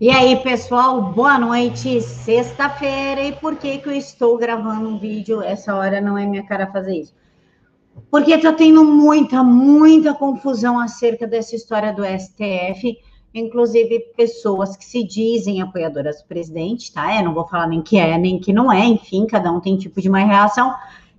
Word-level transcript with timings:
E 0.00 0.10
aí, 0.10 0.36
pessoal, 0.36 1.02
boa 1.02 1.36
noite. 1.40 2.00
Sexta-feira. 2.00 3.20
E 3.20 3.32
por 3.32 3.56
que 3.56 3.78
que 3.78 3.88
eu 3.88 3.92
estou 3.92 4.38
gravando 4.38 4.88
um 4.88 4.96
vídeo? 4.96 5.42
Essa 5.42 5.74
hora 5.74 6.00
não 6.00 6.16
é 6.16 6.24
minha 6.24 6.46
cara 6.46 6.68
fazer 6.68 7.00
isso. 7.00 7.12
Porque 8.08 8.38
tá 8.38 8.52
tendo 8.52 8.84
muita, 8.84 9.42
muita 9.42 10.14
confusão 10.14 10.78
acerca 10.78 11.26
dessa 11.26 11.56
história 11.56 11.92
do 11.92 12.04
STF, 12.04 12.96
inclusive 13.34 13.98
pessoas 14.16 14.76
que 14.76 14.84
se 14.84 15.02
dizem 15.02 15.60
apoiadoras 15.60 16.22
do 16.22 16.28
presidente, 16.28 16.92
tá? 16.92 17.12
É, 17.12 17.20
não 17.20 17.34
vou 17.34 17.48
falar 17.48 17.66
nem 17.66 17.82
que 17.82 17.98
é, 17.98 18.16
nem 18.16 18.38
que 18.38 18.52
não 18.52 18.72
é, 18.72 18.84
enfim, 18.84 19.26
cada 19.26 19.50
um 19.50 19.58
tem 19.58 19.76
tipo 19.76 20.00
de 20.00 20.08
uma 20.08 20.20
reação. 20.20 20.72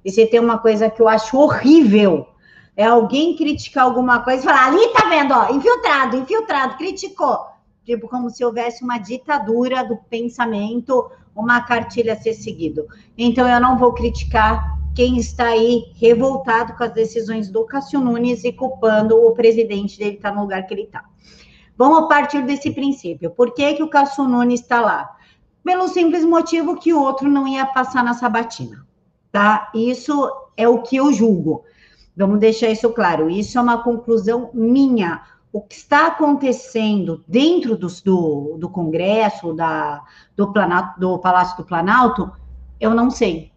E 0.05 0.09
se 0.09 0.25
tem 0.25 0.39
uma 0.39 0.57
coisa 0.57 0.89
que 0.89 1.01
eu 1.01 1.09
acho 1.09 1.37
horrível, 1.37 2.29
é 2.77 2.85
alguém 2.85 3.35
criticar 3.35 3.83
alguma 3.83 4.21
coisa 4.21 4.41
e 4.41 4.45
falar, 4.45 4.67
ali 4.67 4.87
tá 4.93 5.09
vendo, 5.09 5.33
ó, 5.33 5.53
infiltrado, 5.53 6.15
infiltrado, 6.15 6.77
criticou 6.77 7.58
tipo 7.89 8.07
como 8.07 8.29
se 8.29 8.45
houvesse 8.45 8.83
uma 8.83 8.99
ditadura 8.99 9.83
do 9.83 9.97
pensamento, 9.97 11.09
uma 11.35 11.59
cartilha 11.61 12.13
a 12.13 12.15
ser 12.15 12.35
seguido. 12.35 12.85
Então 13.17 13.47
eu 13.47 13.59
não 13.59 13.79
vou 13.79 13.93
criticar 13.93 14.77
quem 14.93 15.17
está 15.17 15.47
aí 15.47 15.91
revoltado 15.95 16.73
com 16.73 16.83
as 16.83 16.93
decisões 16.93 17.49
do 17.49 17.65
Cássio 17.65 17.99
Nunes 17.99 18.43
e 18.43 18.53
culpando 18.53 19.15
o 19.17 19.31
presidente 19.33 19.97
dele 19.97 20.17
estar 20.17 20.31
no 20.35 20.41
lugar 20.41 20.67
que 20.67 20.73
ele 20.75 20.83
está. 20.83 21.03
Vamos 21.75 22.07
partir 22.07 22.43
desse 22.43 22.69
princípio. 22.69 23.31
Por 23.31 23.55
que, 23.55 23.73
que 23.73 23.81
o 23.81 23.89
Cássio 23.89 24.25
Nunes 24.25 24.61
está 24.61 24.79
lá? 24.79 25.09
Pelo 25.63 25.87
simples 25.87 26.23
motivo 26.23 26.77
que 26.77 26.93
o 26.93 27.01
outro 27.01 27.27
não 27.27 27.47
ia 27.47 27.65
passar 27.65 28.03
na 28.03 28.13
sabatina, 28.13 28.85
tá? 29.31 29.71
Isso 29.73 30.31
é 30.55 30.67
o 30.67 30.83
que 30.83 30.97
eu 30.97 31.11
julgo. 31.11 31.63
Vamos 32.15 32.39
deixar 32.39 32.69
isso 32.69 32.89
claro. 32.91 33.29
Isso 33.31 33.57
é 33.57 33.61
uma 33.61 33.81
conclusão 33.81 34.51
minha 34.53 35.23
o 35.51 35.61
que 35.61 35.75
está 35.75 36.07
acontecendo 36.07 37.23
dentro 37.27 37.75
do, 37.75 37.87
do, 38.03 38.57
do 38.59 38.69
Congresso, 38.69 39.53
da, 39.53 40.03
do, 40.35 40.53
Planalto, 40.53 40.99
do 40.99 41.19
Palácio 41.19 41.57
do 41.57 41.65
Planalto, 41.65 42.31
eu 42.79 42.93
não 42.93 43.09
sei. 43.09 43.51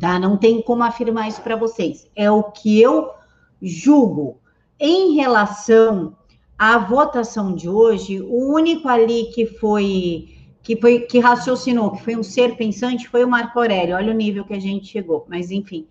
Tá? 0.00 0.18
Não 0.18 0.36
tem 0.36 0.62
como 0.62 0.82
afirmar 0.82 1.28
isso 1.28 1.42
para 1.42 1.56
vocês. 1.56 2.10
É 2.16 2.30
o 2.30 2.44
que 2.44 2.80
eu 2.80 3.10
julgo. 3.60 4.38
Em 4.80 5.14
relação 5.14 6.16
à 6.58 6.78
votação 6.78 7.54
de 7.54 7.68
hoje, 7.68 8.20
o 8.22 8.52
único 8.52 8.88
ali 8.88 9.26
que 9.26 9.46
foi 9.46 10.30
que 10.62 10.76
foi 10.80 11.00
que 11.00 11.18
raciocinou, 11.18 11.90
que 11.90 12.02
foi 12.02 12.16
um 12.16 12.22
ser 12.22 12.56
pensante, 12.56 13.06
foi 13.06 13.22
o 13.22 13.28
Marco 13.28 13.58
Aurélio. 13.58 13.96
Olha 13.96 14.10
o 14.10 14.16
nível 14.16 14.46
que 14.46 14.54
a 14.54 14.60
gente 14.60 14.86
chegou, 14.86 15.26
mas 15.28 15.50
enfim. 15.50 15.86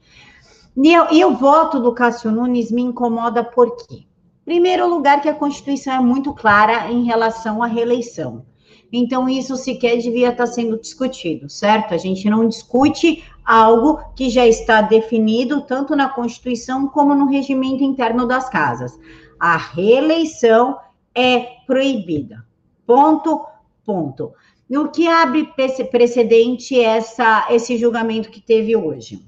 E, 0.75 0.91
eu, 0.91 1.11
e 1.11 1.23
o 1.23 1.35
voto 1.35 1.79
do 1.79 1.93
Cássio 1.93 2.31
Nunes 2.31 2.71
me 2.71 2.81
incomoda 2.81 3.43
por 3.43 3.75
quê? 3.75 4.07
Primeiro 4.45 4.87
lugar, 4.87 5.21
que 5.21 5.29
a 5.29 5.35
Constituição 5.35 5.93
é 5.93 5.99
muito 5.99 6.33
clara 6.33 6.91
em 6.91 7.05
relação 7.05 7.63
à 7.63 7.67
reeleição. 7.67 8.45
Então, 8.91 9.27
isso 9.27 9.55
sequer 9.55 9.97
devia 9.97 10.29
estar 10.29 10.45
sendo 10.45 10.79
discutido, 10.79 11.49
certo? 11.49 11.93
A 11.93 11.97
gente 11.97 12.29
não 12.29 12.47
discute 12.47 13.23
algo 13.43 13.99
que 14.15 14.29
já 14.29 14.45
está 14.45 14.81
definido 14.81 15.61
tanto 15.61 15.95
na 15.95 16.09
Constituição 16.09 16.87
como 16.87 17.15
no 17.15 17.25
regimento 17.25 17.83
interno 17.83 18.27
das 18.27 18.49
casas. 18.49 18.99
A 19.39 19.57
reeleição 19.57 20.77
é 21.15 21.39
proibida. 21.65 22.45
Ponto, 22.85 23.43
ponto. 23.85 24.33
No 24.69 24.89
que 24.89 25.07
abre 25.07 25.51
precedente 25.89 26.79
essa, 26.79 27.47
esse 27.49 27.77
julgamento 27.77 28.29
que 28.29 28.41
teve 28.41 28.75
hoje? 28.75 29.25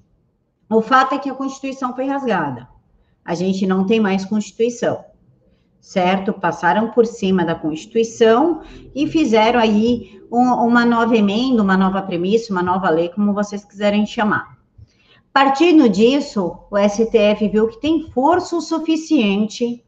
O 0.70 0.82
fato 0.82 1.16
é 1.16 1.20
que 1.20 1.30
a 1.30 1.36
Constituição 1.36 1.96
foi 1.96 2.06
rasgada. 2.06 2.68
A 3.26 3.34
gente 3.34 3.66
não 3.66 3.88
tem 3.88 4.00
mais 4.00 4.24
Constituição, 4.24 5.04
certo? 5.82 6.32
Passaram 6.32 6.92
por 6.92 7.08
cima 7.08 7.44
da 7.44 7.56
Constituição 7.56 8.62
e 8.94 9.08
fizeram 9.08 9.60
aí 9.60 10.22
um, 10.32 10.44
uma 10.68 10.86
nova 10.86 11.18
emenda, 11.18 11.64
uma 11.64 11.76
nova 11.76 12.04
premissa, 12.04 12.54
uma 12.54 12.62
nova 12.62 12.88
lei, 12.90 13.10
como 13.10 13.34
vocês 13.34 13.66
quiserem 13.66 14.06
chamar. 14.06 14.56
Partindo 15.34 15.90
disso, 15.90 16.56
o 16.70 16.78
STF 16.78 17.50
viu 17.50 17.68
que 17.68 17.82
tem 17.82 18.10
força 18.12 18.56
o 18.56 18.62
suficiente 18.62 19.84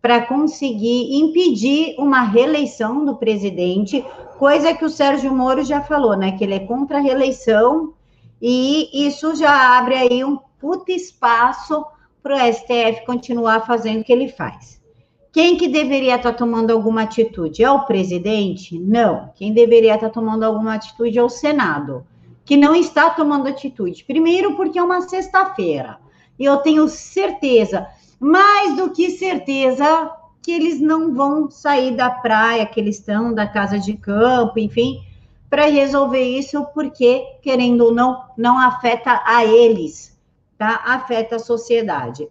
para 0.00 0.24
conseguir 0.24 1.16
impedir 1.16 1.96
uma 1.98 2.22
reeleição 2.22 3.04
do 3.04 3.16
presidente, 3.16 4.04
coisa 4.38 4.74
que 4.74 4.84
o 4.84 4.90
Sérgio 4.90 5.34
Moro 5.34 5.64
já 5.64 5.82
falou, 5.82 6.16
né? 6.16 6.32
Que 6.32 6.44
ele 6.44 6.54
é 6.54 6.60
contra 6.60 6.98
a 6.98 7.00
reeleição 7.00 7.94
e 8.40 9.06
isso 9.06 9.34
já 9.34 9.76
abre 9.76 9.94
aí 9.94 10.24
um 10.24 10.38
puta 10.60 10.92
espaço 10.92 11.84
para 12.22 12.36
o 12.36 12.52
STF 12.52 13.04
continuar 13.06 13.66
fazendo 13.66 14.00
o 14.00 14.04
que 14.04 14.12
ele 14.12 14.28
faz. 14.28 14.78
Quem 15.32 15.56
que 15.56 15.68
deveria 15.68 16.16
estar 16.16 16.32
tá 16.32 16.38
tomando 16.38 16.70
alguma 16.70 17.02
atitude? 17.02 17.62
É 17.62 17.70
o 17.70 17.84
presidente? 17.84 18.78
Não. 18.78 19.30
Quem 19.36 19.52
deveria 19.52 19.94
estar 19.94 20.08
tá 20.08 20.12
tomando 20.12 20.42
alguma 20.42 20.74
atitude 20.74 21.18
é 21.18 21.22
o 21.22 21.28
Senado, 21.28 22.06
que 22.44 22.56
não 22.56 22.74
está 22.74 23.10
tomando 23.10 23.48
atitude. 23.48 24.04
Primeiro, 24.04 24.56
porque 24.56 24.78
é 24.78 24.82
uma 24.82 25.02
sexta-feira. 25.02 25.98
E 26.38 26.44
eu 26.44 26.56
tenho 26.58 26.88
certeza, 26.88 27.86
mais 28.18 28.76
do 28.76 28.90
que 28.90 29.10
certeza, 29.10 30.10
que 30.42 30.50
eles 30.50 30.80
não 30.80 31.14
vão 31.14 31.50
sair 31.50 31.94
da 31.94 32.10
praia 32.10 32.66
que 32.66 32.80
eles 32.80 32.98
estão, 32.98 33.34
da 33.34 33.46
casa 33.46 33.78
de 33.78 33.94
campo, 33.94 34.58
enfim, 34.58 35.02
para 35.50 35.66
resolver 35.66 36.22
isso, 36.22 36.64
porque, 36.74 37.22
querendo 37.42 37.84
ou 37.84 37.94
não, 37.94 38.24
não 38.36 38.58
afeta 38.58 39.22
a 39.24 39.44
eles 39.44 40.17
tá? 40.58 40.82
Afeta 40.84 41.36
a 41.36 41.38
sociedade. 41.38 42.28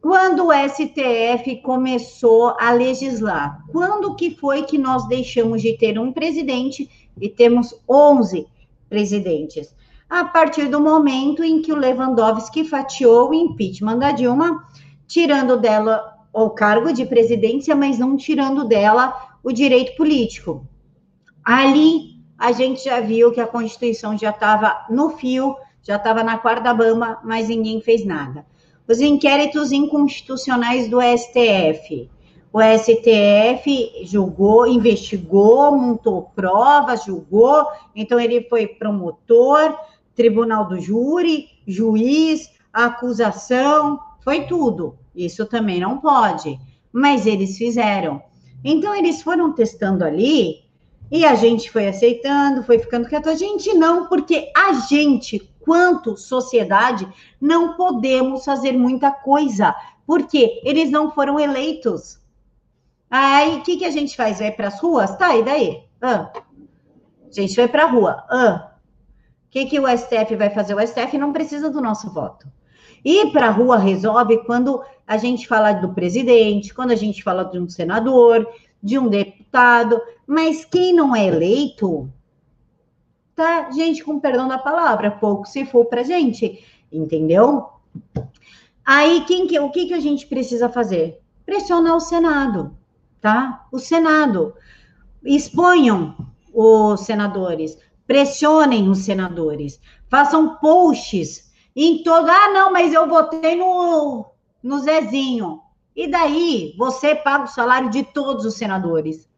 Quando 0.00 0.48
o 0.48 0.52
STF 0.52 1.62
começou 1.62 2.56
a 2.58 2.72
legislar, 2.72 3.64
quando 3.70 4.14
que 4.16 4.34
foi 4.34 4.64
que 4.64 4.76
nós 4.76 5.06
deixamos 5.08 5.62
de 5.62 5.76
ter 5.78 5.98
um 5.98 6.12
presidente 6.12 6.90
e 7.20 7.28
temos 7.28 7.74
11 7.88 8.46
presidentes? 8.88 9.74
A 10.10 10.24
partir 10.24 10.68
do 10.68 10.80
momento 10.80 11.42
em 11.42 11.62
que 11.62 11.72
o 11.72 11.76
Lewandowski 11.76 12.64
fatiou 12.64 13.30
o 13.30 13.34
impeachment 13.34 13.98
da 13.98 14.12
Dilma, 14.12 14.68
tirando 15.06 15.56
dela 15.56 16.18
o 16.32 16.50
cargo 16.50 16.92
de 16.92 17.06
presidência, 17.06 17.76
mas 17.76 17.98
não 17.98 18.16
tirando 18.16 18.64
dela 18.64 19.36
o 19.42 19.52
direito 19.52 19.96
político. 19.96 20.66
Ali 21.44 22.12
a 22.36 22.50
gente 22.50 22.84
já 22.84 23.00
viu 23.00 23.30
que 23.30 23.40
a 23.40 23.46
Constituição 23.46 24.18
já 24.18 24.30
estava 24.30 24.84
no 24.90 25.10
fio, 25.10 25.54
já 25.82 25.96
estava 25.96 26.22
na 26.22 26.38
quarta 26.38 26.72
bamba, 26.72 27.18
mas 27.24 27.48
ninguém 27.48 27.80
fez 27.80 28.04
nada. 28.04 28.46
Os 28.88 29.00
inquéritos 29.00 29.72
inconstitucionais 29.72 30.88
do 30.88 30.98
STF. 31.00 32.10
O 32.52 32.60
STF 32.60 34.04
julgou, 34.04 34.66
investigou, 34.66 35.76
montou 35.76 36.30
provas, 36.34 37.04
julgou, 37.04 37.66
então 37.96 38.20
ele 38.20 38.42
foi 38.48 38.66
promotor, 38.66 39.74
tribunal 40.14 40.68
do 40.68 40.78
júri, 40.78 41.48
juiz, 41.66 42.50
acusação, 42.72 43.98
foi 44.22 44.42
tudo. 44.42 44.98
Isso 45.14 45.46
também 45.46 45.80
não 45.80 45.98
pode, 45.98 46.58
mas 46.92 47.26
eles 47.26 47.56
fizeram. 47.56 48.22
Então 48.64 48.94
eles 48.94 49.22
foram 49.22 49.52
testando 49.52 50.04
ali 50.04 50.62
e 51.10 51.24
a 51.24 51.34
gente 51.34 51.70
foi 51.70 51.88
aceitando, 51.88 52.62
foi 52.62 52.78
ficando 52.78 53.08
quieto. 53.08 53.28
A 53.28 53.34
gente 53.34 53.72
não, 53.74 54.08
porque 54.08 54.50
a 54.56 54.72
gente, 54.74 55.51
quanto 55.64 56.16
sociedade, 56.16 57.08
não 57.40 57.74
podemos 57.74 58.44
fazer 58.44 58.72
muita 58.72 59.10
coisa, 59.10 59.74
porque 60.06 60.60
eles 60.64 60.90
não 60.90 61.10
foram 61.10 61.38
eleitos. 61.38 62.20
Aí, 63.10 63.56
o 63.56 63.62
que, 63.62 63.76
que 63.76 63.84
a 63.84 63.90
gente 63.90 64.16
faz? 64.16 64.38
Vai 64.38 64.50
para 64.50 64.68
as 64.68 64.80
ruas? 64.80 65.16
Tá, 65.16 65.36
e 65.36 65.42
daí? 65.42 65.84
Ah. 66.00 66.32
A 66.34 67.40
gente 67.40 67.54
vai 67.56 67.68
para 67.68 67.84
a 67.84 67.88
rua. 67.88 68.24
Ah. 68.30 68.72
Que, 69.50 69.66
que 69.66 69.78
o 69.78 69.86
STF 69.86 70.34
vai 70.36 70.50
fazer? 70.50 70.74
O 70.74 70.86
STF 70.86 71.18
não 71.18 71.32
precisa 71.32 71.70
do 71.70 71.80
nosso 71.80 72.10
voto. 72.10 72.46
Ir 73.04 73.32
para 73.32 73.48
a 73.48 73.50
rua 73.50 73.76
resolve 73.76 74.44
quando 74.44 74.82
a 75.06 75.16
gente 75.16 75.46
fala 75.46 75.72
do 75.72 75.92
presidente, 75.92 76.72
quando 76.72 76.92
a 76.92 76.96
gente 76.96 77.22
fala 77.22 77.44
de 77.44 77.58
um 77.58 77.68
senador, 77.68 78.46
de 78.82 78.98
um 78.98 79.08
deputado, 79.08 80.00
mas 80.26 80.64
quem 80.64 80.94
não 80.94 81.14
é 81.14 81.26
eleito 81.26 82.10
tá, 83.42 83.70
gente, 83.72 84.04
com 84.04 84.20
perdão 84.20 84.46
da 84.46 84.56
palavra, 84.56 85.10
pouco 85.10 85.46
se 85.46 85.66
for 85.66 85.86
para 85.86 86.04
gente, 86.04 86.64
entendeu? 86.92 87.66
Aí, 88.84 89.24
quem 89.24 89.48
que, 89.48 89.58
o 89.58 89.70
que, 89.70 89.86
que 89.86 89.94
a 89.94 90.00
gente 90.00 90.26
precisa 90.26 90.68
fazer? 90.68 91.20
Pressionar 91.44 91.96
o 91.96 92.00
Senado, 92.00 92.76
tá? 93.20 93.66
O 93.72 93.80
Senado. 93.80 94.54
Exponham 95.24 96.16
os 96.52 97.00
senadores, 97.00 97.78
pressionem 98.06 98.88
os 98.88 98.98
senadores, 98.98 99.80
façam 100.08 100.56
posts 100.56 101.50
em 101.74 102.02
todo. 102.02 102.28
Ah, 102.28 102.50
não, 102.52 102.72
mas 102.72 102.92
eu 102.92 103.08
votei 103.08 103.56
no, 103.56 104.26
no 104.62 104.78
Zezinho. 104.80 105.60
E 105.94 106.08
daí, 106.08 106.74
você 106.76 107.14
paga 107.14 107.44
o 107.44 107.48
salário 107.48 107.90
de 107.90 108.02
todos 108.02 108.44
os 108.44 108.54
senadores. 108.54 109.28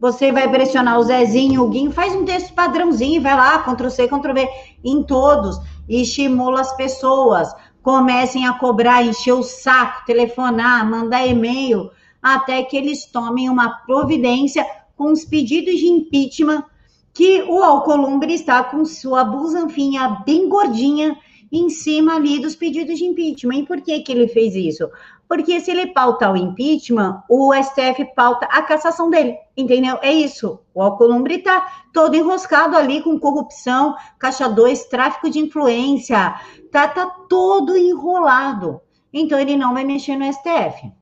Você 0.00 0.32
vai 0.32 0.50
pressionar 0.50 0.98
o 0.98 1.02
Zezinho, 1.02 1.62
o 1.62 1.68
Guinho, 1.68 1.92
faz 1.92 2.14
um 2.16 2.24
texto 2.24 2.54
padrãozinho, 2.54 3.20
vai 3.20 3.36
lá, 3.36 3.58
Ctrl-C, 3.58 4.08
Ctrl-V, 4.08 4.48
em 4.82 5.02
todos, 5.02 5.60
e 5.86 6.00
estimula 6.00 6.62
as 6.62 6.74
pessoas, 6.74 7.54
comecem 7.82 8.46
a 8.46 8.54
cobrar, 8.54 9.04
encher 9.04 9.34
o 9.34 9.42
saco, 9.42 10.06
telefonar, 10.06 10.88
mandar 10.88 11.26
e-mail, 11.26 11.90
até 12.22 12.62
que 12.62 12.76
eles 12.76 13.04
tomem 13.04 13.50
uma 13.50 13.68
providência 13.86 14.66
com 14.96 15.12
os 15.12 15.24
pedidos 15.24 15.78
de 15.78 15.86
impeachment 15.86 16.64
que 17.12 17.42
o 17.42 17.62
Alcolumbre 17.62 18.32
está 18.32 18.64
com 18.64 18.84
sua 18.84 19.22
busanfinha 19.24 20.22
bem 20.24 20.48
gordinha 20.48 21.16
em 21.52 21.68
cima 21.68 22.14
ali 22.14 22.38
dos 22.38 22.54
pedidos 22.54 22.98
de 22.98 23.04
impeachment. 23.04 23.56
E 23.56 23.66
por 23.66 23.80
que, 23.80 24.00
que 24.00 24.12
ele 24.12 24.28
fez 24.28 24.54
isso? 24.54 24.88
Porque 25.30 25.60
se 25.60 25.70
ele 25.70 25.92
pautar 25.92 26.32
o 26.32 26.36
impeachment, 26.36 27.22
o 27.30 27.54
STF 27.54 28.04
pauta 28.16 28.46
a 28.46 28.62
cassação 28.62 29.08
dele, 29.08 29.38
entendeu? 29.56 29.96
É 30.02 30.12
isso. 30.12 30.58
O 30.74 30.82
Alcolumbre 30.82 31.36
está 31.36 31.84
todo 31.94 32.16
enroscado 32.16 32.76
ali 32.76 33.00
com 33.00 33.16
corrupção, 33.16 33.94
caixa 34.18 34.48
2, 34.48 34.86
tráfico 34.86 35.30
de 35.30 35.38
influência, 35.38 36.34
tá, 36.72 36.88
tá 36.88 37.06
todo 37.28 37.76
enrolado. 37.76 38.80
Então 39.12 39.38
ele 39.38 39.56
não 39.56 39.72
vai 39.72 39.84
mexer 39.84 40.16
no 40.16 40.24
STF. 40.24 40.92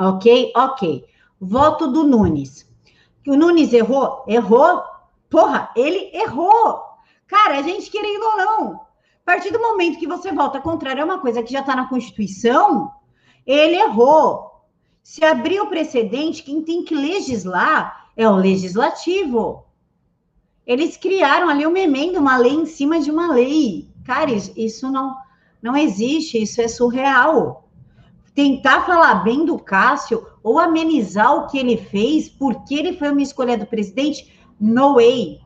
Ok? 0.00 0.52
Ok. 0.56 1.04
Voto 1.40 1.86
do 1.86 2.02
Nunes. 2.02 2.68
O 3.24 3.36
Nunes 3.36 3.72
errou? 3.72 4.24
Errou. 4.26 4.82
Porra, 5.30 5.70
ele 5.76 6.10
errou. 6.12 6.82
Cara, 7.28 7.58
a 7.58 7.62
gente 7.62 7.88
querendo 7.88 8.24
ou 8.24 8.36
não, 8.36 8.74
a 8.74 9.24
partir 9.24 9.52
do 9.52 9.62
momento 9.62 10.00
que 10.00 10.08
você 10.08 10.32
vota 10.32 10.60
contrário 10.60 11.02
a 11.02 11.04
uma 11.04 11.20
coisa 11.20 11.40
que 11.40 11.52
já 11.52 11.60
está 11.60 11.76
na 11.76 11.88
Constituição, 11.88 12.90
ele 13.46 13.76
errou. 13.76 14.52
Se 15.02 15.24
abrir 15.24 15.60
o 15.60 15.68
precedente, 15.68 16.42
quem 16.42 16.62
tem 16.62 16.84
que 16.84 16.94
legislar 16.94 18.08
é 18.16 18.28
o 18.28 18.36
legislativo. 18.36 19.64
Eles 20.66 20.96
criaram 20.96 21.48
ali 21.48 21.66
uma 21.66 21.78
emenda, 21.78 22.18
uma 22.18 22.38
lei 22.38 22.54
em 22.54 22.64
cima 22.64 23.00
de 23.00 23.10
uma 23.10 23.32
lei. 23.32 23.88
Cara, 24.04 24.30
isso 24.32 24.90
não, 24.90 25.14
não 25.60 25.76
existe, 25.76 26.40
isso 26.40 26.60
é 26.60 26.68
surreal. 26.68 27.68
Tentar 28.34 28.86
falar 28.86 29.16
bem 29.16 29.44
do 29.44 29.58
Cássio 29.58 30.26
ou 30.42 30.58
amenizar 30.58 31.34
o 31.34 31.46
que 31.48 31.58
ele 31.58 31.76
fez, 31.76 32.28
porque 32.28 32.74
ele 32.74 32.96
foi 32.96 33.10
uma 33.10 33.22
escolha 33.22 33.58
do 33.58 33.66
presidente, 33.66 34.32
no 34.58 34.94
way. 34.94 35.40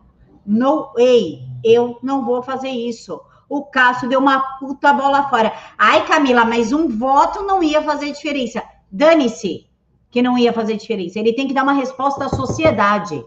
No 0.46 0.92
way. 0.94 1.42
Eu 1.64 1.98
não 2.02 2.24
vou 2.24 2.42
fazer 2.42 2.70
isso 2.70 3.20
o 3.48 3.64
Cássio 3.64 4.08
deu 4.08 4.20
uma 4.20 4.40
puta 4.58 4.92
bola 4.92 5.28
fora. 5.28 5.52
Ai, 5.76 6.06
Camila, 6.06 6.44
mas 6.44 6.72
um 6.72 6.88
voto 6.88 7.42
não 7.42 7.62
ia 7.62 7.82
fazer 7.82 8.12
diferença. 8.12 8.62
Dane-se 8.90 9.66
que 10.10 10.22
não 10.22 10.36
ia 10.38 10.52
fazer 10.52 10.76
diferença. 10.76 11.18
Ele 11.18 11.32
tem 11.32 11.46
que 11.46 11.54
dar 11.54 11.62
uma 11.62 11.72
resposta 11.72 12.26
à 12.26 12.28
sociedade, 12.28 13.24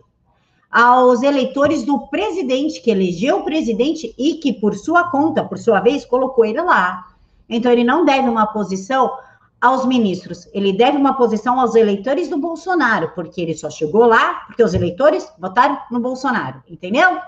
aos 0.70 1.22
eleitores 1.22 1.84
do 1.84 2.08
presidente, 2.08 2.82
que 2.82 2.92
elegeu 2.92 3.40
o 3.40 3.44
presidente 3.44 4.14
e 4.18 4.36
que, 4.36 4.54
por 4.54 4.76
sua 4.76 5.10
conta, 5.10 5.44
por 5.44 5.58
sua 5.58 5.80
vez, 5.80 6.06
colocou 6.06 6.46
ele 6.46 6.62
lá. 6.62 7.08
Então, 7.50 7.72
ele 7.72 7.84
não 7.84 8.06
deve 8.06 8.30
uma 8.30 8.48
posição 8.48 9.12
aos 9.60 9.86
ministros, 9.86 10.50
ele 10.54 10.74
deve 10.74 10.98
uma 10.98 11.14
posição 11.14 11.60
aos 11.60 11.76
eleitores 11.76 12.28
do 12.28 12.40
Bolsonaro, 12.40 13.12
porque 13.14 13.40
ele 13.40 13.54
só 13.56 13.70
chegou 13.70 14.08
lá 14.08 14.46
porque 14.48 14.64
os 14.64 14.74
eleitores 14.74 15.32
votaram 15.38 15.78
no 15.92 16.00
Bolsonaro, 16.00 16.64
entendeu? 16.68 17.20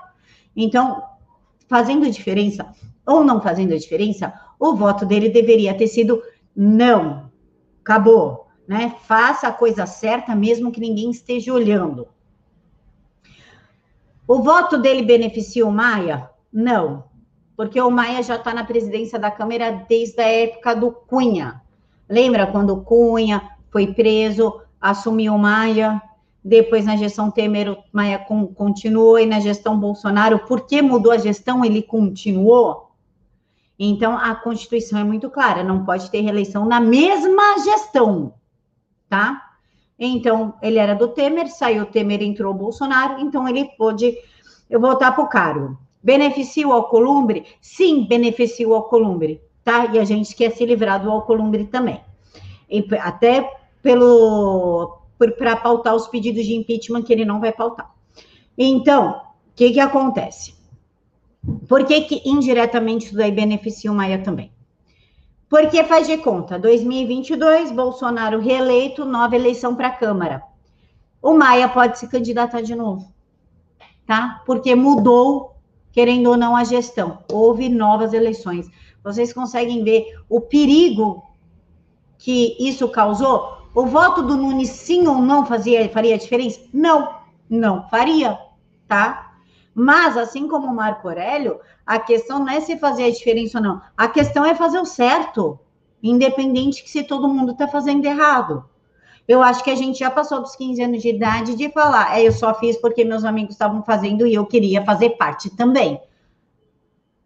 Então, 0.55 1.03
fazendo 1.73 2.07
diferença 2.07 2.71
ou 3.03 3.23
não 3.23 3.41
fazendo 3.41 3.75
diferença, 3.75 4.31
o 4.59 4.75
voto 4.75 5.07
dele 5.07 5.29
deveria 5.29 5.73
ter 5.73 5.87
sido 5.87 6.21
não. 6.55 7.31
Acabou, 7.81 8.45
né? 8.67 8.95
Faça 9.07 9.47
a 9.47 9.51
coisa 9.51 9.87
certa 9.87 10.35
mesmo 10.35 10.71
que 10.71 10.79
ninguém 10.79 11.09
esteja 11.09 11.51
olhando. 11.51 12.07
O 14.27 14.43
voto 14.43 14.77
dele 14.77 15.01
beneficia 15.01 15.65
o 15.65 15.71
Maia? 15.71 16.29
Não, 16.53 17.05
porque 17.57 17.81
o 17.81 17.89
Maia 17.89 18.21
já 18.21 18.35
está 18.35 18.53
na 18.53 18.63
presidência 18.63 19.17
da 19.17 19.31
Câmara 19.31 19.83
desde 19.89 20.21
a 20.21 20.27
época 20.27 20.75
do 20.75 20.91
Cunha. 20.91 21.59
Lembra 22.07 22.45
quando 22.45 22.69
o 22.69 22.83
Cunha 22.83 23.49
foi 23.71 23.95
preso, 23.95 24.61
assumiu 24.79 25.33
o 25.33 25.39
Maia? 25.39 25.99
Depois 26.43 26.85
na 26.85 26.97
gestão 26.97 27.31
Temer 27.31 27.71
o 27.71 27.77
Maia 27.91 28.19
continuou 28.55 29.17
e 29.17 29.25
na 29.25 29.39
gestão 29.39 29.79
Bolsonaro, 29.79 30.39
por 30.39 30.61
que 30.61 30.81
mudou 30.81 31.11
a 31.11 31.17
gestão, 31.17 31.63
ele 31.63 31.81
continuou. 31.81 32.91
Então 33.79 34.17
a 34.17 34.35
Constituição 34.35 34.99
é 34.99 35.03
muito 35.03 35.29
clara, 35.29 35.63
não 35.63 35.85
pode 35.85 36.11
ter 36.11 36.21
reeleição 36.21 36.65
na 36.65 36.79
mesma 36.79 37.59
gestão, 37.63 38.33
tá? 39.09 39.41
Então 39.97 40.53
ele 40.61 40.77
era 40.77 40.93
do 40.93 41.07
Temer, 41.07 41.49
saiu 41.49 41.85
Temer, 41.85 42.21
entrou 42.21 42.53
Bolsonaro, 42.53 43.19
então 43.21 43.47
ele 43.47 43.65
pôde 43.77 44.17
voltar 44.69 45.13
para 45.13 45.23
o 45.23 45.29
cargo. 45.29 45.77
Beneficia 46.01 46.67
o 46.67 46.73
Alcolumbre? 46.73 47.45
Sim, 47.61 48.05
beneficia 48.05 48.67
o 48.67 48.73
Alcolumbre, 48.73 49.41
tá? 49.63 49.85
E 49.93 49.97
a 49.97 50.03
gente 50.03 50.35
quer 50.35 50.51
se 50.51 50.65
livrar 50.65 51.01
do 51.01 51.09
Alcolumbre 51.09 51.65
também. 51.65 52.01
E 52.69 52.85
até 52.99 53.49
pelo 53.81 55.02
para 55.31 55.55
pautar 55.55 55.95
os 55.95 56.07
pedidos 56.07 56.45
de 56.45 56.53
impeachment 56.53 57.03
que 57.03 57.13
ele 57.13 57.25
não 57.25 57.39
vai 57.39 57.51
pautar. 57.51 57.89
Então, 58.57 59.21
o 59.47 59.55
que, 59.55 59.71
que 59.71 59.79
acontece? 59.79 60.53
Por 61.67 61.85
que, 61.85 62.01
que 62.01 62.21
indiretamente 62.25 63.07
isso 63.07 63.15
daí 63.15 63.31
beneficia 63.31 63.91
o 63.91 63.95
Maia 63.95 64.21
também? 64.21 64.51
Porque 65.49 65.83
faz 65.83 66.07
de 66.07 66.17
conta, 66.17 66.57
2022, 66.57 67.71
Bolsonaro 67.71 68.39
reeleito, 68.39 69.05
nova 69.05 69.35
eleição 69.35 69.75
para 69.75 69.89
a 69.89 69.95
Câmara. 69.95 70.41
O 71.21 71.33
Maia 71.33 71.69
pode 71.69 71.99
se 71.99 72.07
candidatar 72.07 72.61
de 72.61 72.75
novo, 72.75 73.13
tá? 74.05 74.41
Porque 74.45 74.73
mudou, 74.73 75.55
querendo 75.91 76.31
ou 76.31 76.37
não, 76.37 76.55
a 76.55 76.63
gestão. 76.63 77.19
Houve 77.31 77.69
novas 77.69 78.13
eleições. 78.13 78.67
Vocês 79.03 79.31
conseguem 79.31 79.83
ver 79.83 80.17
o 80.27 80.41
perigo 80.41 81.23
que 82.17 82.55
isso 82.59 82.87
causou? 82.89 83.62
O 83.75 83.87
voto 83.87 84.21
do 84.21 84.37
Nunes 84.37 84.69
sim 84.69 85.07
ou 85.07 85.15
não 85.15 85.45
fazia, 85.45 85.89
faria 85.89 86.17
diferença? 86.17 86.61
Não, 86.71 87.15
não 87.49 87.89
faria, 87.89 88.37
tá? 88.87 89.33
Mas, 89.73 90.15
assim 90.15 90.47
como 90.47 90.67
o 90.67 90.75
Marco 90.75 91.07
Aurélio, 91.07 91.59
a 91.83 91.97
questão 91.97 92.39
não 92.39 92.49
é 92.49 92.59
se 92.61 92.77
fazer 92.77 93.05
a 93.05 93.11
diferença 93.11 93.57
ou 93.57 93.63
não. 93.63 93.81
A 93.97 94.07
questão 94.07 94.45
é 94.45 94.53
fazer 94.53 94.79
o 94.79 94.85
certo, 94.85 95.59
independente 96.03 96.83
que 96.83 96.89
se 96.89 97.03
todo 97.03 97.27
mundo 97.27 97.53
está 97.53 97.67
fazendo 97.67 98.05
errado. 98.05 98.63
Eu 99.27 99.41
acho 99.41 99.63
que 99.63 99.71
a 99.71 99.75
gente 99.75 99.99
já 99.99 100.11
passou 100.11 100.41
dos 100.41 100.55
15 100.55 100.83
anos 100.83 101.01
de 101.01 101.09
idade 101.09 101.55
de 101.55 101.71
falar, 101.71 102.19
é, 102.19 102.27
eu 102.27 102.31
só 102.31 102.53
fiz 102.53 102.77
porque 102.77 103.03
meus 103.03 103.23
amigos 103.23 103.55
estavam 103.55 103.81
fazendo 103.81 104.27
e 104.27 104.35
eu 104.35 104.45
queria 104.45 104.85
fazer 104.85 105.11
parte 105.11 105.49
também. 105.49 105.99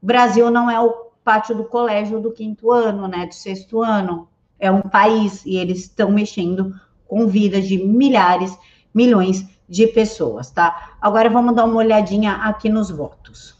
O 0.01 0.05
Brasil 0.05 0.49
não 0.49 0.71
é 0.71 0.79
o 0.79 0.91
pátio 1.23 1.55
do 1.55 1.65
colégio 1.65 2.21
do 2.21 2.31
quinto 2.31 2.71
ano, 2.71 3.05
né, 3.07 3.25
do 3.25 3.33
sexto 3.33 3.81
ano 3.81 4.29
é 4.59 4.71
um 4.71 4.81
país 4.81 5.45
e 5.45 5.57
eles 5.57 5.79
estão 5.79 6.11
mexendo 6.11 6.73
com 7.07 7.27
vidas 7.27 7.67
de 7.67 7.77
milhares, 7.77 8.57
milhões 8.93 9.45
de 9.67 9.87
pessoas, 9.87 10.49
tá? 10.51 10.95
Agora 11.01 11.29
vamos 11.29 11.55
dar 11.55 11.65
uma 11.65 11.77
olhadinha 11.77 12.33
aqui 12.33 12.69
nos 12.69 12.89
votos. 12.89 13.55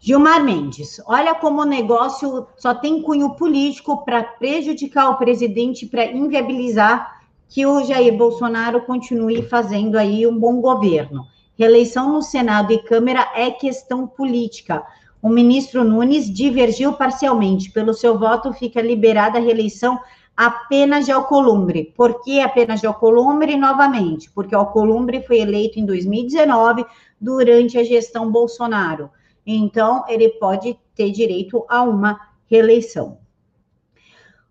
Gilmar 0.00 0.42
Mendes, 0.44 1.00
olha 1.06 1.34
como 1.34 1.62
o 1.62 1.66
negócio 1.66 2.46
só 2.56 2.74
tem 2.74 3.02
cunho 3.02 3.34
político 3.34 4.04
para 4.04 4.22
prejudicar 4.22 5.10
o 5.10 5.16
presidente, 5.16 5.86
para 5.86 6.06
inviabilizar 6.06 7.20
que 7.48 7.66
o 7.66 7.82
Jair 7.84 8.16
Bolsonaro 8.16 8.82
continue 8.82 9.42
fazendo 9.42 9.96
aí 9.96 10.26
um 10.26 10.38
bom 10.38 10.60
governo. 10.60 11.26
Reeleição 11.58 12.12
no 12.12 12.22
Senado 12.22 12.72
e 12.72 12.78
Câmara 12.78 13.28
é 13.34 13.50
questão 13.50 14.06
política 14.06 14.84
o 15.20 15.28
ministro 15.28 15.82
Nunes 15.84 16.32
divergiu 16.32 16.92
parcialmente. 16.92 17.70
Pelo 17.70 17.92
seu 17.92 18.18
voto, 18.18 18.52
fica 18.52 18.80
liberada 18.80 19.38
a 19.38 19.40
reeleição 19.40 19.98
apenas 20.36 21.04
de 21.06 21.12
Alcolumbre. 21.12 21.92
Por 21.96 22.22
que 22.22 22.40
apenas 22.40 22.80
de 22.80 22.86
Alcolumbre? 22.86 23.56
Novamente, 23.56 24.30
porque 24.30 24.54
Alcolumbre 24.54 25.22
foi 25.22 25.40
eleito 25.40 25.80
em 25.80 25.84
2019 25.84 26.84
durante 27.20 27.76
a 27.76 27.84
gestão 27.84 28.30
Bolsonaro. 28.30 29.10
Então, 29.44 30.04
ele 30.08 30.28
pode 30.28 30.78
ter 30.94 31.10
direito 31.10 31.64
a 31.68 31.82
uma 31.82 32.20
reeleição. 32.46 33.18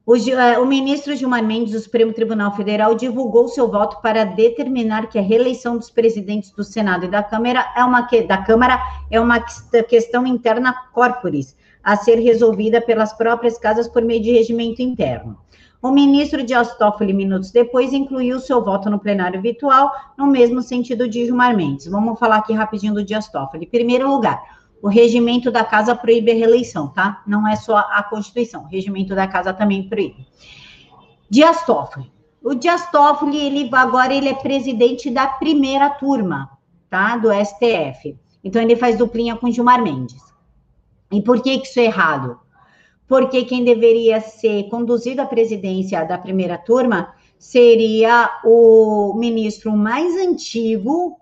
O, 0.07 0.15
eh, 0.15 0.57
o, 0.57 0.65
ministro 0.65 1.13
Gilmar 1.17 1.43
Mendes 1.43 1.73
do 1.73 1.79
Supremo 1.81 2.13
Tribunal 2.13 2.55
Federal 2.55 2.95
divulgou 2.95 3.49
seu 3.49 3.69
voto 3.69 4.01
para 4.01 4.23
determinar 4.23 5.09
que 5.09 5.19
a 5.19 5.21
reeleição 5.21 5.77
dos 5.77 5.89
presidentes 5.89 6.49
do 6.51 6.63
Senado 6.63 7.03
e 7.03 7.09
da 7.09 7.21
Câmara 7.21 7.73
é 7.75 7.83
uma, 7.83 8.07
da 8.25 8.37
Câmara 8.37 8.81
é 9.11 9.19
uma 9.19 9.41
questão 9.89 10.25
interna 10.25 10.73
corporis, 10.93 11.57
a 11.83 11.97
ser 11.97 12.19
resolvida 12.19 12.79
pelas 12.79 13.11
próprias 13.11 13.57
casas 13.57 13.89
por 13.89 14.01
meio 14.01 14.23
de 14.23 14.31
regimento 14.31 14.81
interno. 14.81 15.37
O 15.81 15.91
ministro 15.91 16.41
Dias 16.41 16.73
Toffoli, 16.77 17.11
minutos 17.11 17.51
depois, 17.51 17.91
incluiu 17.91 18.39
seu 18.39 18.63
voto 18.63 18.89
no 18.89 18.99
plenário 18.99 19.41
virtual, 19.41 19.91
no 20.17 20.25
mesmo 20.27 20.61
sentido 20.61 21.05
de 21.09 21.25
Gilmar 21.25 21.53
Mendes. 21.53 21.85
Vamos 21.85 22.17
falar 22.17 22.37
aqui 22.37 22.53
rapidinho 22.53 22.93
do 22.93 23.03
Dias 23.03 23.27
Toffoli. 23.27 23.65
Em 23.65 23.69
primeiro 23.69 24.09
lugar, 24.09 24.41
o 24.81 24.87
regimento 24.87 25.51
da 25.51 25.63
casa 25.63 25.95
proíbe 25.95 26.31
a 26.31 26.35
reeleição, 26.35 26.87
tá? 26.87 27.23
Não 27.25 27.47
é 27.47 27.55
só 27.55 27.77
a 27.77 28.03
Constituição, 28.03 28.63
o 28.63 28.67
regimento 28.67 29.15
da 29.15 29.27
casa 29.27 29.53
também 29.53 29.87
proíbe. 29.87 30.27
Dias 31.29 31.65
Toffoli. 31.65 32.11
O 32.43 32.53
Dias 32.53 32.89
Toffoli, 32.91 33.37
ele 33.37 33.69
agora 33.73 34.13
ele 34.13 34.29
é 34.29 34.33
presidente 34.33 35.09
da 35.09 35.27
primeira 35.27 35.89
turma, 35.89 36.49
tá? 36.89 37.17
Do 37.17 37.29
STF. 37.33 38.17
Então 38.43 38.61
ele 38.61 38.75
faz 38.75 38.97
duplinha 38.97 39.35
com 39.35 39.51
Gilmar 39.51 39.81
Mendes. 39.83 40.21
E 41.11 41.21
por 41.21 41.41
que 41.41 41.51
isso 41.51 41.79
é 41.79 41.85
errado? 41.85 42.39
Porque 43.07 43.43
quem 43.45 43.63
deveria 43.63 44.21
ser 44.21 44.69
conduzido 44.69 45.21
à 45.21 45.25
presidência 45.25 46.03
da 46.05 46.17
primeira 46.17 46.57
turma 46.57 47.13
seria 47.39 48.29
o 48.43 49.13
ministro 49.15 49.71
mais 49.71 50.15
antigo 50.15 51.17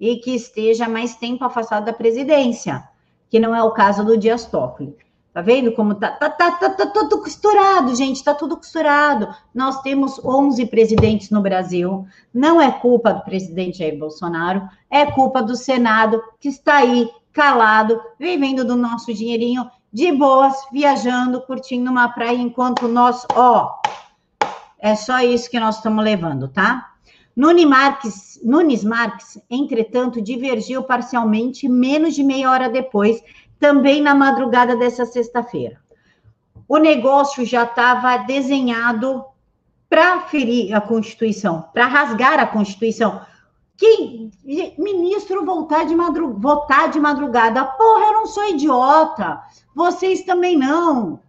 e 0.00 0.16
que 0.16 0.34
esteja 0.34 0.88
mais 0.88 1.16
tempo 1.16 1.44
afastado 1.44 1.84
da 1.84 1.92
presidência, 1.92 2.88
que 3.30 3.38
não 3.38 3.54
é 3.54 3.62
o 3.62 3.72
caso 3.72 4.04
do 4.04 4.16
Dias 4.16 4.46
Toffoli. 4.46 4.96
Tá 5.32 5.42
vendo 5.42 5.72
como 5.72 5.94
tá, 5.94 6.10
tá, 6.10 6.30
tá, 6.30 6.50
tá, 6.50 6.70
tá 6.70 6.86
tudo 6.86 7.18
costurado, 7.18 7.94
gente, 7.94 8.24
tá 8.24 8.34
tudo 8.34 8.56
costurado. 8.56 9.28
Nós 9.54 9.80
temos 9.82 10.18
11 10.24 10.66
presidentes 10.66 11.30
no 11.30 11.40
Brasil. 11.40 12.06
Não 12.34 12.60
é 12.60 12.72
culpa 12.72 13.12
do 13.12 13.22
presidente 13.22 13.78
Jair 13.78 13.98
Bolsonaro, 13.98 14.68
é 14.90 15.06
culpa 15.06 15.42
do 15.42 15.54
Senado 15.54 16.20
que 16.40 16.48
está 16.48 16.78
aí 16.78 17.08
calado, 17.32 18.00
vivendo 18.18 18.64
do 18.64 18.74
nosso 18.74 19.14
dinheirinho 19.14 19.70
de 19.92 20.10
boas, 20.10 20.56
viajando, 20.72 21.40
curtindo 21.42 21.90
uma 21.90 22.08
praia 22.08 22.36
enquanto 22.36 22.88
nós, 22.88 23.24
ó, 23.34 23.80
é 24.78 24.94
só 24.94 25.20
isso 25.20 25.50
que 25.50 25.60
nós 25.60 25.76
estamos 25.76 26.04
levando, 26.04 26.48
tá? 26.48 26.94
Nunes 27.38 27.66
Marques, 27.66 28.40
Nunes 28.42 28.82
Marques, 28.82 29.40
entretanto, 29.48 30.20
divergiu 30.20 30.82
parcialmente 30.82 31.68
menos 31.68 32.16
de 32.16 32.24
meia 32.24 32.50
hora 32.50 32.68
depois 32.68 33.22
também 33.60 34.02
na 34.02 34.12
madrugada 34.12 34.74
dessa 34.74 35.06
sexta-feira. 35.06 35.80
O 36.66 36.78
negócio 36.78 37.46
já 37.46 37.62
estava 37.62 38.16
desenhado 38.16 39.24
para 39.88 40.22
ferir 40.22 40.74
a 40.74 40.80
Constituição, 40.80 41.62
para 41.72 41.86
rasgar 41.86 42.40
a 42.40 42.46
Constituição. 42.46 43.20
Que 43.76 44.32
ministro 44.76 45.44
voltar 45.44 45.84
de, 45.84 45.94
votar 45.94 46.90
de 46.90 46.98
madrugada? 46.98 47.64
Porra, 47.64 48.06
eu 48.06 48.14
não 48.14 48.26
sou 48.26 48.48
idiota. 48.48 49.40
Vocês 49.76 50.24
também 50.24 50.56
não. 50.56 51.20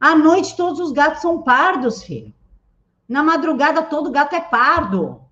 À 0.00 0.16
noite 0.16 0.56
todos 0.56 0.80
os 0.80 0.90
gatos 0.90 1.22
são 1.22 1.42
pardos, 1.42 2.02
filho. 2.02 2.34
Na 3.08 3.22
madrugada 3.22 3.82
todo 3.82 4.10
gato 4.10 4.34
é 4.34 4.40
pardo. 4.40 5.27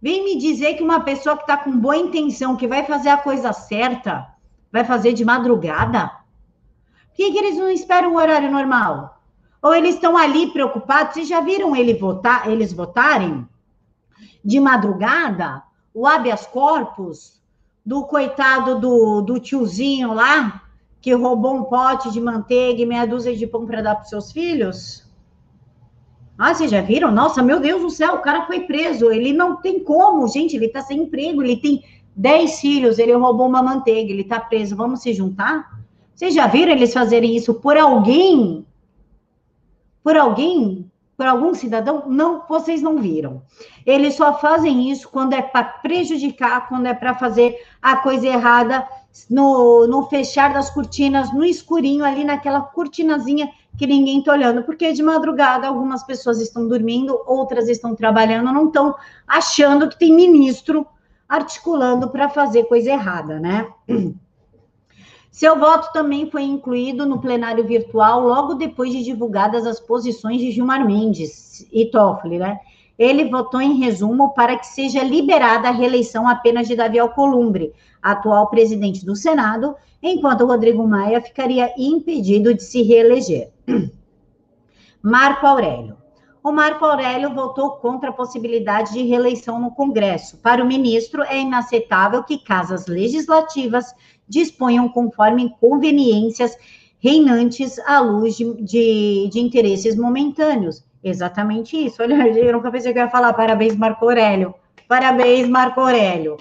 Vem 0.00 0.24
me 0.24 0.38
dizer 0.38 0.74
que 0.74 0.82
uma 0.82 1.00
pessoa 1.00 1.36
que 1.36 1.42
está 1.42 1.56
com 1.56 1.76
boa 1.76 1.96
intenção, 1.96 2.56
que 2.56 2.68
vai 2.68 2.84
fazer 2.84 3.08
a 3.08 3.16
coisa 3.16 3.52
certa, 3.52 4.28
Vai 4.70 4.84
fazer 4.84 5.12
de 5.12 5.24
madrugada? 5.24 6.08
Por 6.08 7.16
que, 7.16 7.32
que 7.32 7.38
eles 7.38 7.56
não 7.56 7.70
esperam 7.70 8.12
o 8.12 8.16
horário 8.16 8.50
normal? 8.50 9.20
Ou 9.62 9.74
eles 9.74 9.94
estão 9.94 10.16
ali 10.16 10.52
preocupados? 10.52 11.14
Vocês 11.14 11.28
já 11.28 11.40
viram 11.40 11.74
ele 11.74 11.94
votar, 11.94 12.48
eles 12.48 12.72
votarem 12.72 13.48
de 14.44 14.60
madrugada? 14.60 15.62
O 15.92 16.06
habeas 16.06 16.46
corpus 16.46 17.40
do 17.84 18.04
coitado 18.04 18.78
do, 18.78 19.22
do 19.22 19.40
tiozinho 19.40 20.12
lá, 20.12 20.62
que 21.00 21.12
roubou 21.14 21.56
um 21.56 21.64
pote 21.64 22.12
de 22.12 22.20
manteiga 22.20 22.82
e 22.82 22.86
meia 22.86 23.06
dúzia 23.06 23.34
de 23.34 23.46
pão 23.46 23.66
para 23.66 23.82
dar 23.82 23.96
para 23.96 24.04
seus 24.04 24.30
filhos? 24.30 25.07
Ah, 26.38 26.54
vocês 26.54 26.70
já 26.70 26.80
viram? 26.80 27.10
Nossa, 27.10 27.42
meu 27.42 27.58
Deus 27.58 27.82
do 27.82 27.90
céu, 27.90 28.14
o 28.14 28.22
cara 28.22 28.46
foi 28.46 28.60
preso. 28.60 29.10
Ele 29.10 29.32
não 29.32 29.56
tem 29.56 29.82
como, 29.82 30.28
gente, 30.28 30.54
ele 30.54 30.66
está 30.66 30.80
sem 30.80 31.00
emprego, 31.00 31.42
ele 31.42 31.56
tem 31.56 31.82
Dez 32.18 32.58
filhos, 32.58 32.98
ele 32.98 33.12
roubou 33.12 33.46
uma 33.46 33.62
manteiga, 33.62 34.10
ele 34.10 34.22
está 34.22 34.40
preso, 34.40 34.74
vamos 34.74 35.02
se 35.02 35.14
juntar? 35.14 35.80
Vocês 36.12 36.34
já 36.34 36.48
viram 36.48 36.72
eles 36.72 36.92
fazerem 36.92 37.36
isso 37.36 37.54
por 37.54 37.76
alguém? 37.76 38.66
Por 40.02 40.16
alguém? 40.16 40.87
Por 41.18 41.26
algum 41.26 41.52
cidadão? 41.52 42.04
Não, 42.06 42.44
vocês 42.48 42.80
não 42.80 42.98
viram. 42.98 43.42
Eles 43.84 44.14
só 44.14 44.38
fazem 44.38 44.88
isso 44.88 45.08
quando 45.08 45.32
é 45.32 45.42
para 45.42 45.64
prejudicar, 45.64 46.68
quando 46.68 46.86
é 46.86 46.94
para 46.94 47.12
fazer 47.12 47.58
a 47.82 47.96
coisa 47.96 48.28
errada, 48.28 48.86
no, 49.28 49.88
no 49.88 50.04
fechar 50.08 50.54
das 50.54 50.70
cortinas, 50.70 51.34
no 51.34 51.44
escurinho, 51.44 52.04
ali 52.04 52.22
naquela 52.22 52.60
cortinazinha 52.60 53.50
que 53.76 53.84
ninguém 53.84 54.20
está 54.20 54.30
olhando, 54.30 54.62
porque 54.62 54.92
de 54.92 55.02
madrugada 55.02 55.66
algumas 55.66 56.04
pessoas 56.04 56.40
estão 56.40 56.68
dormindo, 56.68 57.20
outras 57.26 57.68
estão 57.68 57.96
trabalhando, 57.96 58.52
não 58.52 58.68
estão 58.68 58.94
achando 59.26 59.88
que 59.88 59.98
tem 59.98 60.14
ministro 60.14 60.86
articulando 61.28 62.10
para 62.10 62.28
fazer 62.28 62.68
coisa 62.68 62.92
errada, 62.92 63.40
né? 63.40 63.66
Seu 65.38 65.56
voto 65.56 65.92
também 65.92 66.28
foi 66.28 66.42
incluído 66.42 67.06
no 67.06 67.20
plenário 67.20 67.64
virtual 67.64 68.26
logo 68.26 68.54
depois 68.54 68.90
de 68.90 69.04
divulgadas 69.04 69.68
as 69.68 69.78
posições 69.78 70.40
de 70.40 70.50
Gilmar 70.50 70.84
Mendes 70.84 71.64
e 71.72 71.86
Toffoli, 71.86 72.38
né? 72.38 72.58
Ele 72.98 73.30
votou 73.30 73.60
em 73.60 73.78
resumo 73.78 74.34
para 74.34 74.58
que 74.58 74.66
seja 74.66 75.00
liberada 75.00 75.68
a 75.68 75.70
reeleição 75.70 76.26
apenas 76.26 76.66
de 76.66 76.74
Davi 76.74 76.98
Alcolumbre, 76.98 77.72
atual 78.02 78.50
presidente 78.50 79.06
do 79.06 79.14
Senado, 79.14 79.76
enquanto 80.02 80.44
Rodrigo 80.44 80.84
Maia 80.84 81.22
ficaria 81.22 81.72
impedido 81.78 82.52
de 82.52 82.64
se 82.64 82.82
reeleger. 82.82 83.52
Marco 85.00 85.46
Aurélio 85.46 85.98
o 86.48 86.52
Marco 86.52 86.84
Aurélio 86.84 87.34
votou 87.34 87.72
contra 87.72 88.10
a 88.10 88.12
possibilidade 88.12 88.92
de 88.92 89.02
reeleição 89.02 89.60
no 89.60 89.70
Congresso. 89.72 90.38
Para 90.38 90.62
o 90.62 90.66
ministro, 90.66 91.22
é 91.22 91.40
inaceitável 91.40 92.22
que 92.22 92.38
casas 92.38 92.86
legislativas 92.86 93.92
disponham 94.28 94.88
conforme 94.88 95.54
conveniências 95.60 96.56
reinantes 96.98 97.78
à 97.80 98.00
luz 98.00 98.36
de, 98.36 98.62
de, 98.62 99.28
de 99.32 99.40
interesses 99.40 99.96
momentâneos. 99.96 100.84
Exatamente 101.02 101.76
isso. 101.76 102.02
Olha, 102.02 102.26
eu 102.36 102.52
nunca 102.52 102.70
pensei 102.70 102.92
que 102.92 102.98
eu 102.98 103.04
ia 103.04 103.10
falar 103.10 103.32
parabéns, 103.32 103.76
Marco 103.76 104.04
Aurélio. 104.04 104.54
Parabéns, 104.88 105.48
Marco 105.48 105.80
Aurélio. 105.80 106.36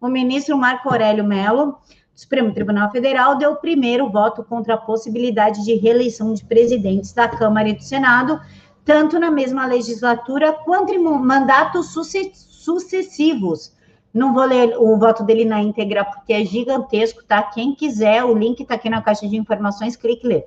O 0.00 0.08
ministro 0.08 0.56
Marco 0.56 0.88
Aurélio 0.88 1.24
Mello, 1.24 1.66
do 1.66 1.76
Supremo 2.14 2.52
Tribunal 2.52 2.90
Federal, 2.90 3.36
deu 3.36 3.52
o 3.52 3.56
primeiro 3.56 4.08
voto 4.08 4.44
contra 4.44 4.74
a 4.74 4.78
possibilidade 4.78 5.64
de 5.64 5.74
reeleição 5.74 6.32
de 6.32 6.44
presidentes 6.44 7.12
da 7.12 7.28
Câmara 7.28 7.68
e 7.68 7.74
do 7.74 7.82
Senado 7.82 8.40
tanto 8.88 9.18
na 9.18 9.30
mesma 9.30 9.66
legislatura 9.66 10.50
quanto 10.50 10.94
em 10.94 10.98
mandatos 10.98 11.92
sucessivos. 11.92 13.70
Não 14.12 14.32
vou 14.32 14.44
ler 14.44 14.76
o 14.78 14.96
voto 14.98 15.22
dele 15.22 15.44
na 15.44 15.62
íntegra, 15.62 16.04
porque 16.04 16.32
é 16.32 16.44
gigantesco, 16.44 17.22
tá? 17.24 17.42
Quem 17.42 17.74
quiser, 17.74 18.24
o 18.24 18.36
link 18.36 18.60
está 18.60 18.74
aqui 18.74 18.88
na 18.88 19.02
caixa 19.02 19.28
de 19.28 19.36
informações, 19.36 19.96
clique 19.96 20.26
lê. 20.26 20.44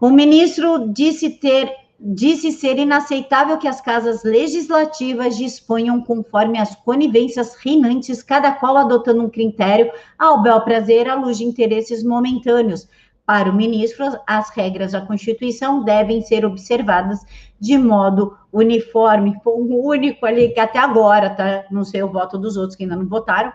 O 0.00 0.10
ministro 0.10 0.92
disse 0.92 1.30
ter 1.30 1.80
disse 2.02 2.50
ser 2.50 2.78
inaceitável 2.78 3.58
que 3.58 3.68
as 3.68 3.78
casas 3.82 4.24
legislativas 4.24 5.36
disponham 5.36 6.00
conforme 6.00 6.58
as 6.58 6.74
conivências 6.74 7.54
reinantes, 7.56 8.22
cada 8.22 8.52
qual 8.52 8.78
adotando 8.78 9.22
um 9.22 9.28
critério 9.28 9.92
ao 10.18 10.42
bel 10.42 10.62
prazer 10.62 11.06
à 11.06 11.14
luz 11.14 11.36
de 11.36 11.44
interesses 11.44 12.02
momentâneos, 12.02 12.88
para 13.30 13.48
o 13.48 13.54
ministro, 13.54 14.18
as 14.26 14.50
regras 14.50 14.90
da 14.90 15.02
Constituição 15.02 15.84
devem 15.84 16.20
ser 16.20 16.44
observadas 16.44 17.24
de 17.60 17.78
modo 17.78 18.36
uniforme, 18.52 19.36
o 19.44 19.86
único 19.88 20.26
ali 20.26 20.48
que 20.48 20.58
até 20.58 20.80
agora, 20.80 21.30
tá? 21.30 21.62
Não 21.70 21.84
sei 21.84 22.02
o 22.02 22.10
voto 22.10 22.36
dos 22.36 22.56
outros 22.56 22.74
que 22.74 22.82
ainda 22.82 22.96
não 22.96 23.06
votaram. 23.06 23.52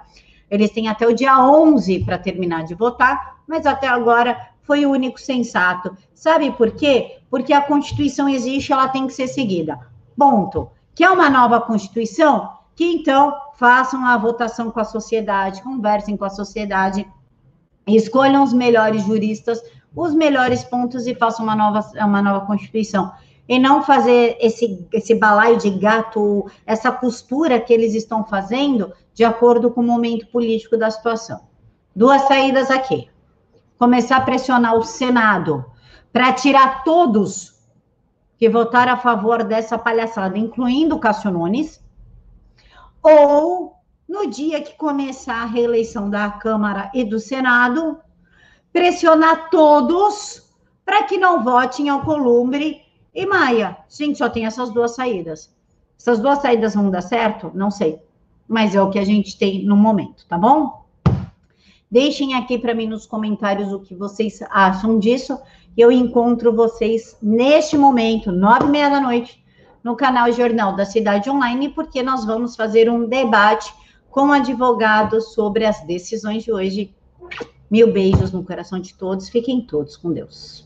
Eles 0.50 0.72
têm 0.72 0.88
até 0.88 1.06
o 1.06 1.14
dia 1.14 1.38
11 1.46 2.06
para 2.06 2.18
terminar 2.18 2.64
de 2.64 2.74
votar, 2.74 3.36
mas 3.46 3.66
até 3.66 3.86
agora 3.86 4.48
foi 4.62 4.86
o 4.86 4.92
único 4.92 5.20
sensato. 5.20 5.94
Sabe 6.14 6.52
por 6.52 6.72
quê? 6.72 7.18
Porque 7.30 7.52
a 7.52 7.60
Constituição 7.60 8.30
existe, 8.30 8.72
ela 8.72 8.88
tem 8.88 9.06
que 9.06 9.14
ser 9.14 9.28
seguida. 9.28 9.78
Ponto. 10.18 10.70
Que 10.96 11.04
é 11.04 11.10
uma 11.10 11.30
nova 11.30 11.60
Constituição? 11.60 12.50
Que 12.78 12.86
então 12.86 13.36
façam 13.58 14.06
a 14.06 14.16
votação 14.18 14.72
com 14.72 14.80
a 14.80 14.86
sociedade, 14.86 15.62
conversem 15.62 16.16
com 16.16 16.24
a 16.24 16.30
sociedade 16.30 17.06
escolham 17.88 18.44
os 18.44 18.54
melhores 18.54 19.04
juristas, 19.04 19.62
os 19.96 20.14
melhores 20.14 20.64
pontos 20.64 21.06
e 21.08 21.16
façam 21.16 21.46
uma 21.46 21.56
nova, 21.56 21.88
uma 22.00 22.22
nova 22.22 22.46
Constituição. 22.46 23.12
E 23.48 23.60
não 23.60 23.84
fazer 23.84 24.38
esse, 24.40 24.88
esse 24.92 25.14
balaio 25.14 25.58
de 25.58 25.70
gato, 25.70 26.50
essa 26.66 26.92
costura 26.92 27.60
que 27.60 27.72
eles 27.72 27.94
estão 27.94 28.26
fazendo 28.26 28.92
de 29.14 29.24
acordo 29.24 29.70
com 29.70 29.82
o 29.82 29.84
momento 29.84 30.28
político 30.28 30.78
da 30.78 30.90
situação. 30.90 31.42
Duas 31.96 32.24
saídas 32.24 32.72
aqui. 32.72 33.08
Começar 33.78 34.18
a 34.18 34.22
pressionar 34.22 34.76
o 34.76 34.84
Senado 34.84 35.66
para 36.12 36.34
tirar 36.34 36.84
todos 36.84 37.54
que 38.38 38.50
votaram 38.50 38.94
a 38.94 38.98
favor 38.98 39.44
dessa 39.44 39.78
palhaçada, 39.78 40.38
incluindo 40.38 40.96
o 40.96 41.00
Cássio 41.00 41.32
Nunes, 41.32 41.82
ou 43.02 43.75
no 44.08 44.28
dia 44.28 44.62
que 44.62 44.76
começar 44.76 45.42
a 45.42 45.46
reeleição 45.46 46.10
da 46.10 46.30
Câmara 46.30 46.92
e 46.94 47.04
do 47.04 47.20
Senado, 47.20 47.98
pressionar 48.72 49.50
todos 49.50 50.44
para 50.86 51.04
que 51.04 51.18
não 51.18 51.44
votem 51.44 51.90
ao 51.90 52.02
Columbre 52.02 52.82
e 53.14 53.26
Maia. 53.26 53.78
Gente, 53.90 54.18
só 54.18 54.30
tem 54.30 54.46
essas 54.46 54.70
duas 54.72 54.96
saídas. 54.96 55.54
Essas 56.00 56.20
duas 56.20 56.40
saídas 56.42 56.76
vão 56.76 56.92
dar 56.92 57.02
certo? 57.02 57.52
Não 57.56 57.72
sei. 57.72 58.00
Mas 58.48 58.76
é 58.76 58.82
o 58.82 58.92
que 58.92 59.00
a 59.00 59.06
gente 59.06 59.38
tem 59.38 59.66
no 59.66 59.76
momento, 59.76 60.26
tá 60.28 60.38
bom? 60.38 60.86
Deixem 61.90 62.36
aqui 62.36 62.58
para 62.58 62.76
mim 62.76 62.88
nos 62.88 63.06
comentários 63.06 63.72
o 63.72 63.80
que 63.80 63.96
vocês 63.96 64.40
acham 64.52 65.00
disso. 65.00 65.40
Eu 65.76 65.92
encontro 65.92 66.56
vocês 66.56 67.18
neste 67.22 67.78
momento, 67.78 68.32
nove 68.32 68.66
e 68.66 68.70
meia 68.70 68.90
da 68.90 69.02
noite, 69.02 69.44
no 69.84 69.96
canal 69.96 70.32
Jornal 70.32 70.76
da 70.76 70.86
Cidade 70.86 71.30
Online, 71.30 71.70
porque 71.70 72.04
nós 72.04 72.26
vamos 72.26 72.56
fazer 72.56 72.90
um 72.90 73.08
debate 73.08 73.74
com 74.16 74.30
o 74.30 74.32
advogado 74.32 75.20
sobre 75.20 75.66
as 75.66 75.86
decisões 75.86 76.42
de 76.42 76.50
hoje. 76.50 76.96
Mil 77.70 77.92
beijos 77.92 78.32
no 78.32 78.46
coração 78.46 78.80
de 78.80 78.94
todos. 78.94 79.28
Fiquem 79.28 79.60
todos 79.60 79.98
com 79.98 80.14
Deus. 80.14 80.65